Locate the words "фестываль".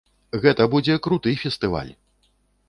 1.43-1.93